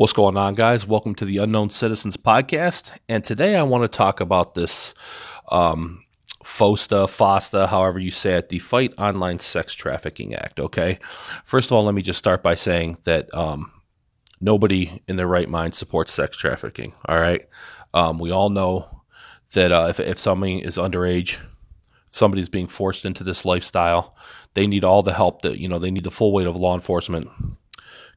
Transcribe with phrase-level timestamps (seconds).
[0.00, 0.86] What's going on, guys?
[0.86, 2.90] Welcome to the Unknown Citizens Podcast.
[3.10, 4.94] And today I want to talk about this
[5.50, 6.06] um,
[6.42, 10.58] FOSTA, FOSTA, however you say it, the Fight Online Sex Trafficking Act.
[10.58, 10.98] Okay.
[11.44, 13.70] First of all, let me just start by saying that um,
[14.40, 16.94] nobody in their right mind supports sex trafficking.
[17.04, 17.46] All right.
[17.92, 19.02] Um, we all know
[19.52, 21.44] that uh, if, if somebody is underage,
[22.10, 24.16] somebody's being forced into this lifestyle,
[24.54, 26.74] they need all the help that, you know, they need the full weight of law
[26.74, 27.28] enforcement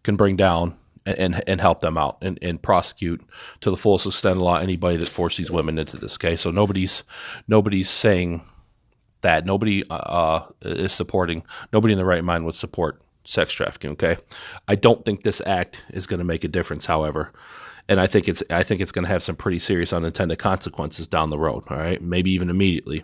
[0.03, 3.21] can bring down and and help them out and, and prosecute
[3.61, 6.15] to the fullest extent of the law anybody that forced these women into this.
[6.15, 7.03] Okay, so nobody's
[7.47, 8.41] nobody's saying
[9.21, 11.43] that nobody uh, uh, is supporting.
[11.71, 13.91] Nobody in the right mind would support sex trafficking.
[13.91, 14.17] Okay,
[14.67, 16.85] I don't think this act is going to make a difference.
[16.85, 17.33] However.
[17.89, 21.05] And I think it's I think it's going to have some pretty serious unintended consequences
[21.05, 21.65] down the road.
[21.69, 23.03] All right, maybe even immediately.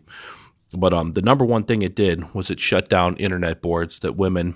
[0.72, 4.16] But um, the number one thing it did was it shut down internet boards that
[4.16, 4.56] women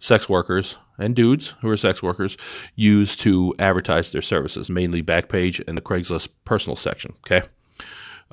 [0.00, 2.36] sex workers and dudes who are sex workers
[2.76, 7.14] use to advertise their services, mainly Backpage and the Craigslist personal section.
[7.26, 7.42] Okay.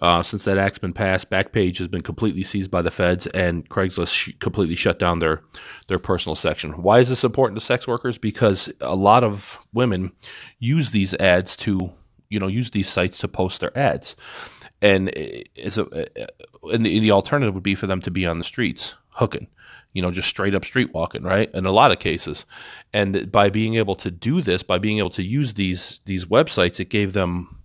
[0.01, 3.67] Uh, since that act's been passed, Backpage has been completely seized by the feds, and
[3.69, 5.41] Craigslist sh- completely shut down their
[5.87, 6.71] their personal section.
[6.81, 8.17] Why is this important to sex workers?
[8.17, 10.13] Because a lot of women
[10.59, 11.91] use these ads to,
[12.29, 14.15] you know, use these sites to post their ads,
[14.81, 16.27] and eh, it's a, eh, eh,
[16.71, 19.47] and the, the alternative would be for them to be on the streets hooking
[19.93, 21.49] you know, just straight up street walking, right?
[21.53, 22.45] In a lot of cases,
[22.93, 26.79] and by being able to do this, by being able to use these these websites,
[26.79, 27.59] it gave them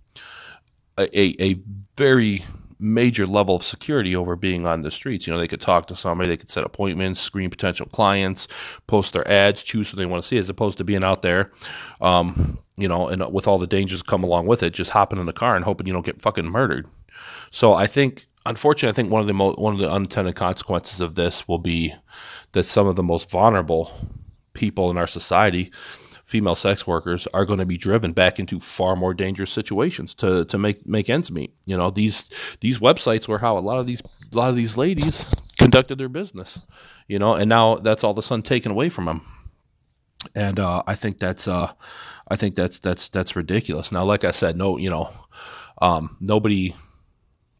[0.97, 1.59] a, a, a
[1.97, 2.43] very
[2.79, 5.25] major level of security over being on the streets.
[5.25, 8.47] You know, they could talk to somebody, they could set appointments, screen potential clients,
[8.87, 11.51] post their ads, choose who they want to see, as opposed to being out there,
[12.01, 15.25] um, you know, and with all the dangers come along with it, just hopping in
[15.25, 16.87] the car and hoping you don't get fucking murdered.
[17.51, 21.01] So I think unfortunately, I think one of the mo- one of the unintended consequences
[21.01, 21.93] of this will be
[22.51, 23.91] that some of the most vulnerable
[24.53, 25.71] people in our society,
[26.25, 30.45] female sex workers, are going to be driven back into far more dangerous situations to,
[30.45, 31.53] to make make ends meet.
[31.65, 32.29] You know, these
[32.61, 35.25] these websites were how a lot of these a lot of these ladies
[35.57, 36.61] conducted their business.
[37.07, 39.21] You know, and now that's all of a sudden taken away from them.
[40.33, 41.71] And uh, I think that's uh,
[42.27, 43.91] I think that's that's that's ridiculous.
[43.91, 45.09] Now, like I said, no, you know,
[45.81, 46.73] um, nobody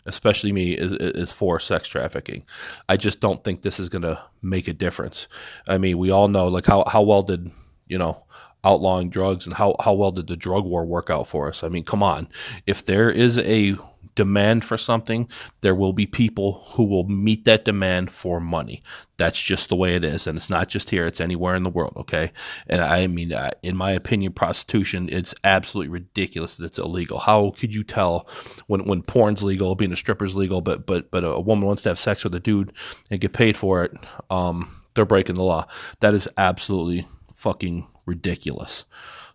[0.05, 2.45] especially me, is, is for sex trafficking.
[2.88, 5.27] I just don't think this is going to make a difference.
[5.67, 7.51] I mean, we all know, like, how, how well did,
[7.88, 8.23] you know,
[8.63, 11.63] outlawing drugs and how, how well did the drug war work out for us?
[11.63, 12.27] I mean, come on.
[12.66, 13.75] If there is a
[14.13, 15.27] demand for something,
[15.61, 18.83] there will be people who will meet that demand for money.
[19.17, 20.27] That's just the way it is.
[20.27, 22.31] And it's not just here, it's anywhere in the world, okay?
[22.67, 23.33] And I mean,
[23.63, 27.19] in my opinion, prostitution, it's absolutely ridiculous that it's illegal.
[27.19, 28.27] How could you tell
[28.67, 31.89] when, when porn's legal, being a stripper's legal, but, but, but a woman wants to
[31.89, 32.73] have sex with a dude
[33.09, 33.93] and get paid for it?
[34.29, 35.67] Um, they're breaking the law.
[35.99, 38.85] That is absolutely fucking ridiculous.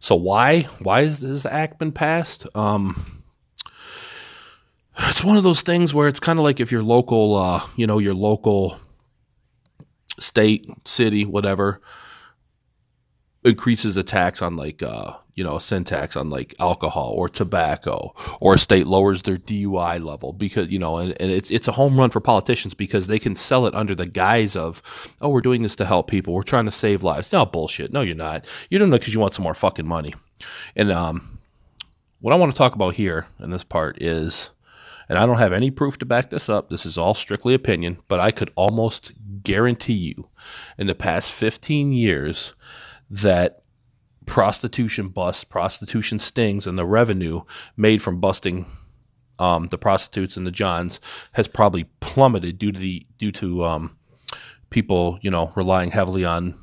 [0.01, 2.47] So why why has this act been passed?
[2.55, 3.20] Um,
[5.09, 7.87] it's one of those things where it's kind of like if your local, uh, you
[7.87, 8.77] know, your local
[10.19, 11.81] state, city, whatever,
[13.45, 17.29] increases the tax on like, uh, you know, a sin tax on like alcohol or
[17.29, 21.67] tobacco, or a state lowers their DUI level because you know, and, and it's it's
[21.67, 24.83] a home run for politicians because they can sell it under the guise of,
[25.23, 27.33] oh, we're doing this to help people, we're trying to save lives.
[27.33, 27.93] No bullshit.
[27.93, 28.45] No, you're not.
[28.69, 30.13] You're doing it because you want some more fucking money.
[30.77, 31.39] And um,
[32.21, 34.51] what I want to talk about here in this part is
[35.11, 36.71] and I don't have any proof to back this up.
[36.71, 39.11] This is all strictly opinion, but I could almost
[39.43, 40.29] guarantee you
[40.79, 42.55] in the past 15 years
[43.11, 43.65] that
[44.25, 47.43] prostitution busts, prostitution stings, and the revenue
[47.77, 48.67] made from busting
[49.41, 51.01] um, the prostitutes and the johns
[51.33, 53.97] has probably plummeted due to the due to um,
[54.69, 56.55] people you know relying heavily on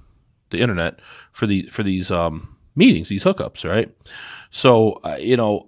[0.51, 0.99] the internet
[1.31, 3.93] for the for these um, meetings, these hookups, right?
[4.51, 5.67] So uh, you know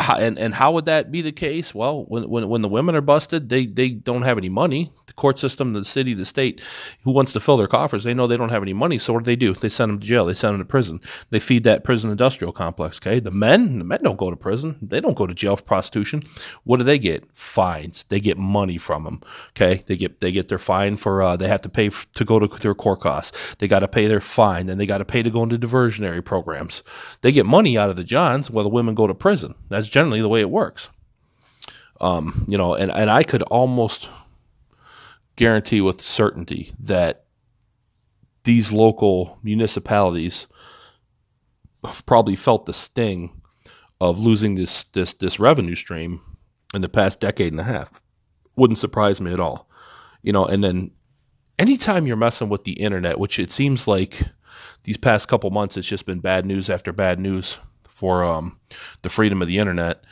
[0.00, 1.74] and and how would that be the case?
[1.74, 4.92] Well, when when when the women are busted, they they don't have any money.
[5.06, 6.62] The court system, the city, the state,
[7.02, 8.98] who wants to fill their coffers, they know they don't have any money.
[8.98, 9.54] So what do they do?
[9.54, 10.24] They send them to jail.
[10.26, 11.00] They send them to prison.
[11.30, 12.98] They feed that prison industrial complex.
[12.98, 14.78] Okay, the men, the men don't go to prison.
[14.80, 16.22] They don't go to jail for prostitution.
[16.64, 17.24] What do they get?
[17.36, 18.04] Fines.
[18.04, 19.20] They get money from them.
[19.50, 22.38] Okay, they get they get their fine for uh, they have to pay to go
[22.38, 23.36] to their court costs.
[23.58, 24.66] They got to pay their fine.
[24.66, 26.82] Then they got to pay to go into diversionary programs.
[27.20, 29.54] They get money out of the johns while the women go to prison.
[29.68, 30.88] That's generally the way it works.
[32.00, 34.10] Um, you know, and, and I could almost
[35.36, 37.24] guarantee with certainty that
[38.44, 40.46] these local municipalities
[41.84, 43.40] have probably felt the sting
[44.00, 46.22] of losing this this this revenue stream
[46.74, 48.02] in the past decade and a half.
[48.56, 49.68] Wouldn't surprise me at all.
[50.22, 50.90] You know, and then
[51.58, 54.22] anytime you're messing with the internet, which it seems like
[54.84, 57.58] these past couple months, it's just been bad news after bad news
[58.00, 58.58] for um,
[59.02, 60.02] the freedom of the internet.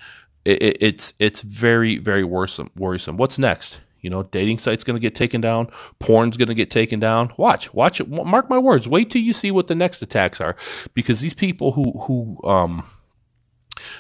[0.45, 2.71] It, it, it's it's very very worrisome.
[2.77, 3.17] Worrisome.
[3.17, 3.81] What's next?
[4.03, 5.71] You know, dating sites going to get taken down.
[5.99, 7.33] Porn's going to get taken down.
[7.37, 8.09] Watch, watch it.
[8.09, 8.87] Mark my words.
[8.87, 10.55] Wait till you see what the next attacks are,
[10.95, 12.87] because these people who who um,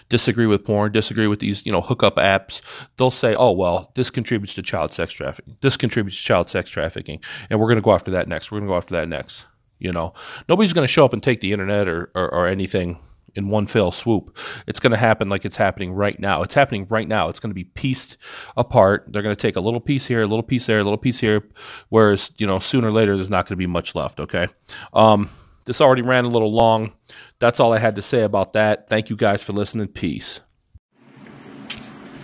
[0.08, 2.61] disagree with porn, disagree with these you know hookup apps,
[2.99, 5.56] they'll say, "Oh well, this contributes to child sex trafficking.
[5.62, 8.52] This contributes to child sex trafficking, and we're going to go after that next.
[8.52, 9.46] We're going to go after that next."
[9.81, 10.12] You know,
[10.49, 12.99] nobody's going to show up and take the internet or, or, or anything
[13.38, 14.37] in one fell swoop.
[14.67, 16.43] It's going to happen like it's happening right now.
[16.43, 17.29] It's happening right now.
[17.29, 18.19] It's going to be pieced
[18.56, 19.06] apart.
[19.08, 21.20] They're going to take a little piece here, a little piece there, a little piece
[21.20, 21.49] here.
[21.88, 24.19] Whereas, you know, sooner or later, there's not going to be much left.
[24.19, 24.49] Okay.
[24.93, 25.31] Um,
[25.64, 26.93] this already ran a little long.
[27.38, 28.88] That's all I had to say about that.
[28.88, 29.87] Thank you guys for listening.
[29.87, 30.40] Peace.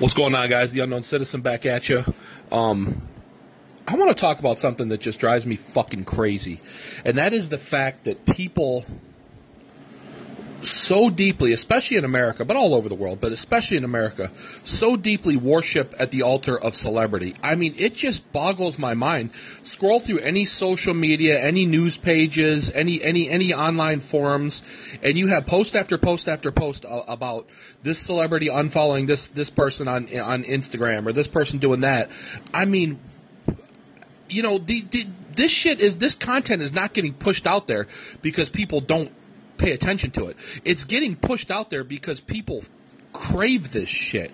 [0.00, 0.72] What's going on, guys?
[0.72, 2.04] The Unknown Citizen back at you.
[2.50, 3.02] Um,
[3.86, 6.60] I want to talk about something that just drives me fucking crazy,
[7.04, 8.86] and that is the fact that people
[10.64, 14.30] so deeply, especially in America, but all over the world, but especially in America,
[14.64, 17.34] so deeply worship at the altar of celebrity.
[17.42, 19.30] I mean, it just boggles my mind.
[19.62, 24.62] Scroll through any social media, any news pages, any any any online forums,
[25.02, 27.48] and you have post after post after post about
[27.82, 32.10] this celebrity unfollowing this this person on on Instagram or this person doing that.
[32.52, 33.00] I mean,
[34.28, 35.06] you know, the, the
[35.36, 37.86] this shit is this content is not getting pushed out there
[38.22, 39.12] because people don't
[39.64, 40.36] pay attention to it.
[40.64, 42.64] It's getting pushed out there because people
[43.12, 44.30] crave this shit.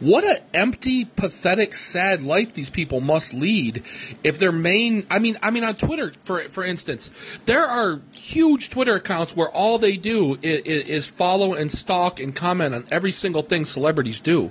[0.00, 3.84] What an empty, pathetic, sad life these people must lead
[4.24, 7.10] if their main I mean I mean on Twitter for for instance,
[7.46, 12.34] there are huge Twitter accounts where all they do is, is follow and stalk and
[12.34, 14.50] comment on every single thing celebrities do.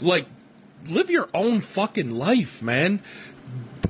[0.00, 0.26] Like
[0.88, 3.00] live your own fucking life, man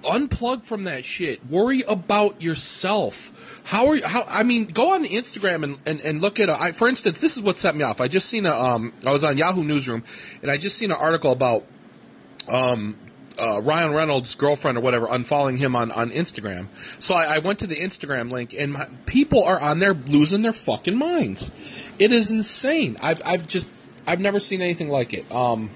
[0.02, 1.44] unplug from that shit.
[1.46, 3.32] Worry about yourself.
[3.64, 4.24] How are you, how?
[4.28, 6.48] I mean, go on Instagram and, and, and look at.
[6.48, 8.00] A, I, for instance, this is what set me off.
[8.00, 8.52] I just seen a.
[8.52, 10.04] Um, I was on Yahoo Newsroom,
[10.42, 11.64] and I just seen an article about
[12.48, 12.96] um,
[13.38, 16.66] uh, Ryan Reynolds' girlfriend or whatever unfollowing him on, on Instagram.
[16.98, 20.42] So I, I went to the Instagram link, and my, people are on there losing
[20.42, 21.50] their fucking minds.
[21.98, 22.96] It is insane.
[23.00, 23.68] I've I've just
[24.06, 25.30] I've never seen anything like it.
[25.30, 25.70] Um,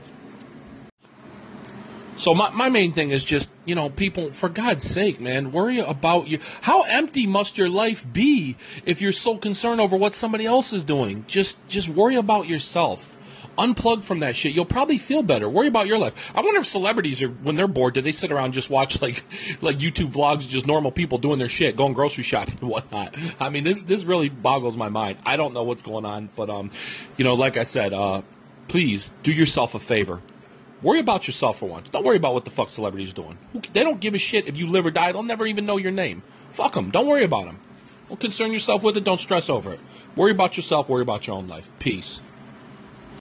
[2.23, 5.81] so my, my main thing is just, you know, people, for God's sake, man, worry
[5.81, 6.39] about you.
[6.61, 10.85] How empty must your life be if you're so concerned over what somebody else is
[10.85, 11.25] doing?
[11.27, 13.19] Just, just worry about yourself.
[13.59, 14.55] Unplug from that shit.
[14.55, 15.49] You'll probably feel better.
[15.49, 16.15] Worry about your life.
[16.33, 19.25] I wonder if celebrities are, when they're bored, do they sit around just watch like,
[19.61, 23.17] like YouTube vlogs, just normal people doing their shit, going grocery shopping and whatnot.
[23.41, 25.19] I mean, this, this really boggles my mind.
[25.27, 26.71] I don't know what's going on, but, um,
[27.17, 28.23] you know, like I said, uh,
[28.69, 30.23] please do yourself a favor
[30.83, 31.89] Worry about yourself for once.
[31.89, 33.39] Don't worry about what the fuck celebrities doing.
[33.73, 35.13] They don't give a shit if you live or die.
[35.13, 36.23] They'll never even know your name.
[36.51, 36.91] Fuck them.
[36.91, 37.61] Don't worry about them.
[38.09, 39.05] Don't concern yourself with it.
[39.05, 39.81] Don't stress over it.
[40.17, 40.89] Worry about yourself.
[40.89, 41.71] Worry about your own life.
[41.79, 42.21] Peace.